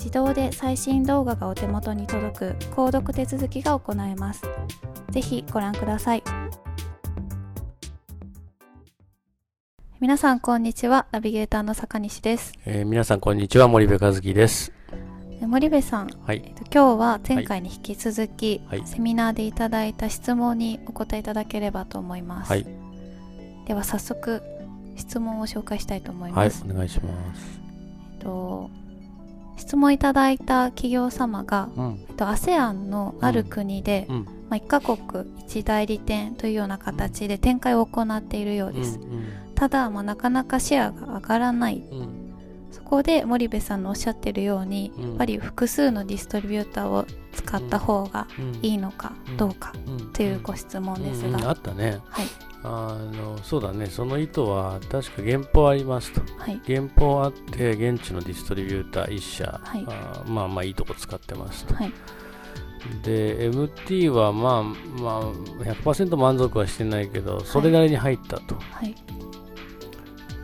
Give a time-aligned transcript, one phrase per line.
[0.00, 4.42] 自動で最新動画がお手元に届く購読手続きが行えます。
[5.10, 6.22] ぜひご覧ください。
[10.00, 12.54] 皆さんこんにちは、ナビゲーターの坂西です。
[12.64, 14.72] えー、皆さんこんにちは、森部和樹です。
[15.42, 22.48] 森部さん、はい、えっと、今日は前回に引き続き、はい、セミナーでいただいた質問にお答えいただければと思います。
[22.48, 22.66] はい、
[23.66, 24.42] では早速
[24.96, 26.64] 質問を紹介したいと思います。
[26.64, 27.60] はい、お願いします。
[28.14, 28.79] えっと
[29.60, 38.98] 質問いただいた企業様が、うん、えっと、ASEAN のある国で、うん、まあ、1カ国1代理店というような形で展開を行っているようです、
[39.54, 42.19] ただ、まあ、なかなかシェアが上がらない、うん、
[42.70, 48.26] そこで森部さんのおっしゃってるように、やっぱり複数のディストリビューターを使った方が
[48.62, 49.72] いいのかどうか
[50.12, 52.26] というご質問ですが、あったね、はい、
[52.62, 53.86] あのそうだね。
[53.86, 61.92] その意図は確か原稿ありますと、はい、原稿あって現地のディストリビューター1社、はい、あまあまあいいとこ使ってますと、はい、
[63.02, 65.32] で MT はまあまあ
[65.64, 68.94] 100%満足はしてないけどそれなりに入ったと、はい、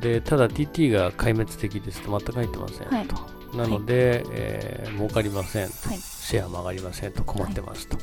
[0.00, 7.96] でただ TT が壊滅的ですと全く入ってませんと、なので、えー、儲かりませんと、シェアも上がりませんと困ってますと、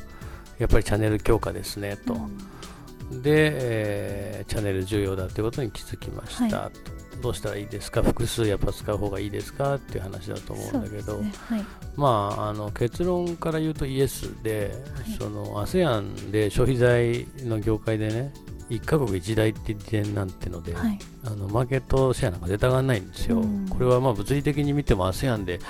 [0.58, 3.22] やっぱりチャンネル強化ですねと、うん。
[3.22, 8.02] で、えー、チャンネル重要だということに気づきました、はい、どうしたらいいですか？
[8.02, 11.32] 複数やっぱ使う方がいいですかっていう話だと思うんだけど、ね。
[11.48, 11.64] はい、
[11.94, 14.72] まああの結論から言うとイエスで、
[15.06, 18.32] はい、その ASEAN で消費財の業界でね
[18.70, 25.60] 1カ国1台って点なんてので、はい、あのマーケットシェアなんか出たがらないんですよ、これはまあ物理的に見ても ASEAN で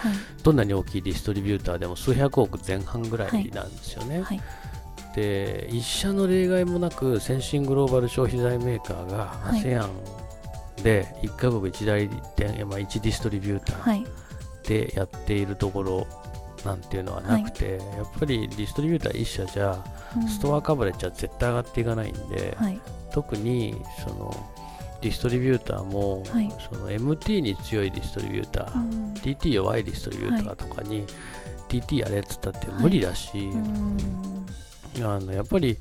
[0.42, 4.22] どんなに大きいディストリビューターでも数百億前半ぐらいなんですよね。
[4.22, 4.40] はい。
[5.14, 9.88] で一社の例外もなく先進グローバル消費財メーカーが ASEAN
[10.82, 14.06] で1カ国1代理店、まあ、1ディストリビューター
[14.66, 16.06] でやっているところ
[16.66, 19.82] なんていうのはなくて、はい、やっぱりディストリビューター1社じゃ、
[20.28, 22.80] ストアカバレッジは絶対上がっていかないんで、はい、
[23.12, 24.50] 特にその
[25.00, 31.06] ディストリビューターも、はい、その MT に強いディストリビューター、うん、DT 弱いディストリビューターとかに、
[31.68, 33.50] TT やれっつったって無理だし、
[35.00, 35.76] あのやっぱり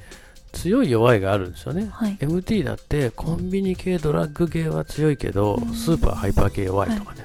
[0.56, 7.25] 強い弱いがあるんですよね、はい、MT だってコンビニ系ドラッグ系は強いけど、うん、スーパーハイパー系弱いとかね、は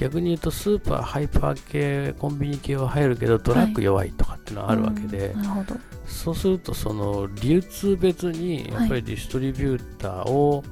[0.00, 5.66] 逆に言うとスーパーハイパー系コンビニ系は入るけどドラッグ弱いとかっていうのはあるわけで、はい、
[6.06, 10.64] そうするとその流通別にやっぱりディストリビューターを、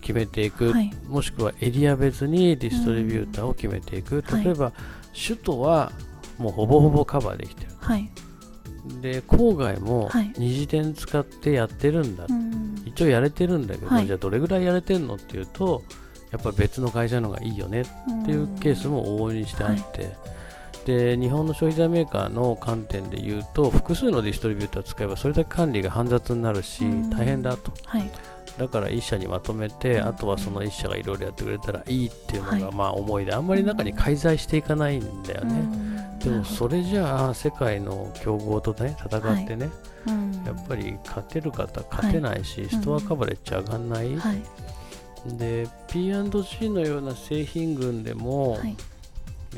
[0.00, 0.72] 決めていく、
[1.08, 4.72] もしくはエリア別にディストリビューターを決めていく、例えば
[5.12, 5.90] 首都は
[6.38, 8.08] もうほぼほぼカバーできてる、はい、
[9.00, 10.08] で郊外も
[10.38, 12.28] 二次点使ってやってるんだ、は
[12.86, 15.82] い、一応やれてるんだけど、はい、じゃあどれぐらいやれてるのっていうと
[16.30, 17.84] やっぱ別の会社の方がいいよねっ
[18.24, 20.12] ていうケースも往々にしてあって、
[20.86, 28.10] で日本の消費財メーカーの観点で言うと複数のディストリビューターを使えばそれだけ管理が煩雑になるし大変だと、はい、
[28.56, 35.62] だから1社にまとめて、あとはその1社がいろいろやってくれたらいいっていうのがまあ思いで、あんまり中に介在していかないんだよね、
[36.20, 39.70] でもそれじゃあ世界の強豪とね戦ってね、
[40.46, 44.16] やっぱり勝てる方勝てないし、ストアカバレッジ上がんない、
[45.36, 48.76] で P&C のような製品群でも、はい。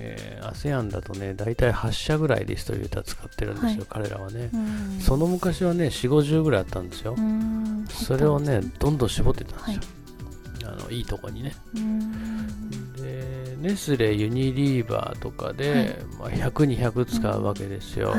[0.00, 4.50] えー、ASEAN だとね大体8社ぐらいリストリビューター使ってるんですよ、はい、彼らはね、
[5.00, 7.16] その昔はね4 5 0ぐらいあったんですよ。
[7.90, 11.54] それをねどんどん絞ってたんですよ、はい、あのいいとこにね。
[12.96, 18.14] でネスレユニリーバーとかで、はい、まあ、100200使うわけですよ、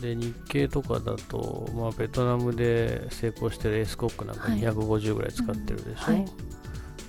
[0.00, 6.24] で日系とかだと、まあ、ベトナムで成功してるエースコックなんか250ぐらい使ってるでしょ、はい。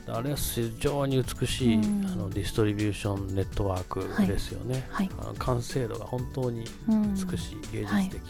[0.08, 8.22] うん、あれは非常に美しい、うん、あのディストリビューションネットワークですよね、はい、あの完成度が本当に美しい、芸術的、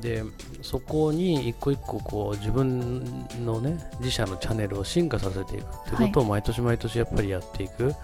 [0.00, 0.22] で
[0.62, 7.94] そこに一個一個こう自分のね自社のチャンネルを進化させていくっていうことを毎年毎年やっぱりやっていく、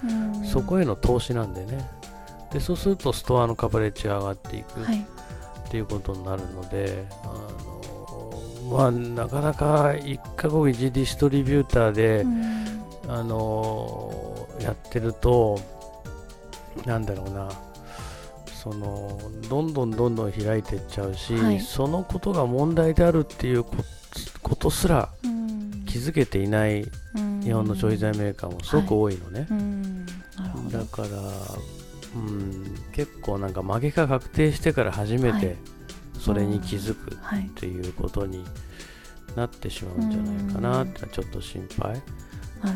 [0.45, 1.89] そこへの投資なんでね。
[2.53, 5.07] でそうするとストアのカバレッジが上がっていく、はい
[5.71, 7.27] っていうことになるので、あ
[8.67, 12.65] のまあ、なかなか1カ国1ディストリビューターで、うん、
[13.07, 15.61] あのやってると、
[16.85, 17.49] なんだろうな、
[18.53, 19.17] その
[19.49, 23.63] どんどんどんどん開いていっちゃうし、はい、そのことが問題であるっていう
[24.43, 25.09] ことすら
[25.87, 26.85] 気づけていない
[27.45, 29.47] 日本の消費財メーカーもすごく多いのね。
[30.37, 31.09] はい、だから
[32.15, 35.57] うん、結構なんか負けが確定してから初めて
[36.19, 37.19] それに気づくっ
[37.55, 38.45] ていうことに
[39.37, 42.03] なってしまうんじゃないかなってちょっと心配。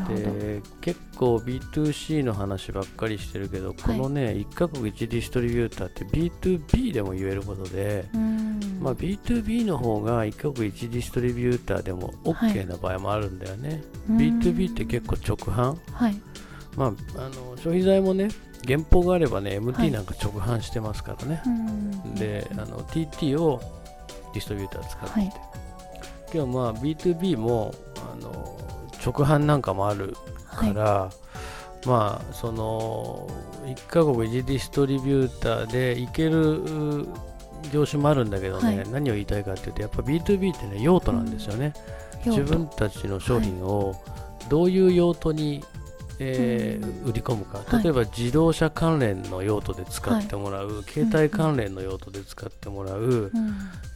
[0.07, 8.05] で結構 B2C の話ばっかりしてるけど、このね1カ国1ディストリビューターって B2B でも言えることで、
[8.81, 16.19] まあ、B2B の方が1カ国1ディストリビューターでも OK な場合もあるんだよね、はい、B2B って結構直販、はい、
[16.75, 18.29] まあ、あの消費財もね
[18.67, 23.61] 原稿があればね MT なんか直販してますからね、はい、であの TT を
[24.33, 25.33] ディストリビューター使ってて、はい、
[26.33, 27.73] 今日まあ B2B も
[28.11, 28.57] あの
[29.05, 30.15] 直販なんかもある
[30.49, 31.11] から、は
[31.83, 33.29] い、まあその
[33.65, 37.07] 1カ国1ディストリビューターでいける
[37.71, 41.73] 業種もあるんだけどね、何を言いたいかっていうとやっぱ B2B ってね用途なんですよね、
[42.25, 43.95] うん、自分たちの商品を
[44.49, 45.63] どういう用途に
[46.19, 47.61] えー、売り込むか。
[47.77, 53.31] 例えば自動車関連の用途で使ってもらう、はい、携帯関連の用途で使ってもらう、うん、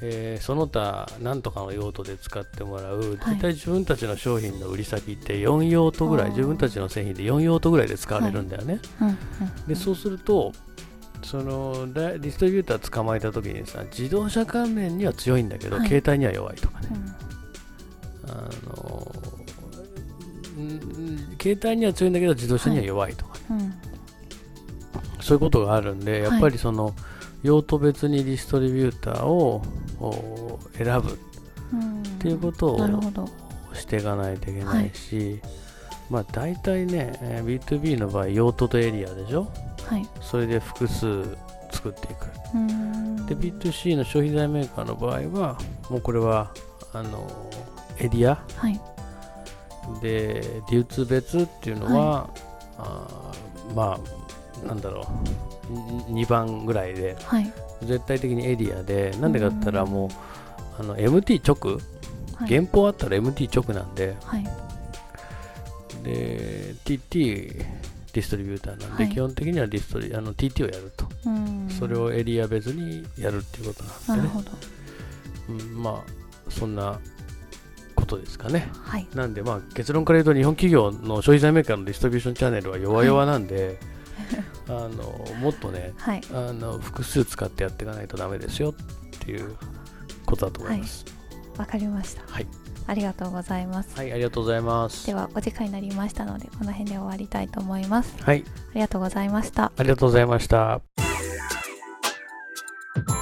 [0.02, 3.18] えー、その他何とかの用途で使ってもらう。
[3.18, 8.80] 大体自分たちの商品の売り先って4用途ぐらい、自分たちの製品で4用途ぐらいで使われるんだよね。
[9.00, 10.52] はい、でそうすると
[11.24, 16.90] そのディストリビューター捕まえた時にさ自動車関連には強いんだけど、はい、携帯には弱いとかね、
[18.24, 18.34] うん、あ
[18.66, 18.99] の
[21.42, 23.74] 携帯には強いんだけど自動車には弱いとかね、はいうん、
[25.22, 26.94] そういうことがあるんでやっぱりその、
[27.44, 29.62] 用途別にディストリビューターを
[30.78, 31.18] 選ぶ。
[32.20, 32.80] っていうことを
[33.74, 35.40] していかないといけないし、
[36.10, 39.52] まあ大体ね B2B の場合用途とエリアでしょ、
[39.86, 41.24] はい、それで複数
[41.72, 42.26] 作っていく。
[43.28, 45.58] で B2C の消費財メーカーの場合は
[45.90, 46.52] もうこれは
[46.94, 47.30] あの
[48.00, 48.82] エリア、はい、
[50.02, 52.42] で流通別っていうのは、はい、
[52.80, 53.32] あ
[53.76, 54.00] ま
[54.64, 55.50] あなんだろう。
[56.12, 57.54] 2番ぐらいで、はい、
[57.84, 60.10] 絶対的にエリアでなんでかったらもう
[60.82, 61.80] あの MT 直、
[62.36, 64.44] はい、原稿あったら MT 直なんで、はい、
[66.04, 67.66] で TT
[68.12, 71.06] ディストリビューターなんで、基本的にはディストリあの TT をやると。
[71.78, 74.46] それをエリア別にやるっていうことなんでね、
[75.50, 77.00] うん、まあそんな
[78.10, 78.72] ことですかね。
[78.84, 83.80] はい、なんで、まあ、結論から言うと日本企業の消費財メーカーのディストリビューションチャンネルは弱々なんで、
[84.68, 89.56] はい、あのもっとね、はい、あの複数使ってやっていかないとだめですよっていう
[90.26, 91.06] ことだと思います。
[91.58, 92.24] わ、かりました。
[92.28, 92.48] はい
[92.88, 93.96] ありがとうございます。
[93.96, 95.06] はい、ありがとうございます。
[95.06, 98.16] では、お時間になりましたので、この辺で終わりたいと思います。
[98.24, 98.44] はい。
[98.48, 99.72] ありがとうございました。
[99.78, 100.82] ありがとうございました。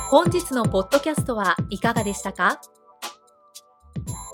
[0.10, 2.62] 本日のポッドキャストはいかがでしたか？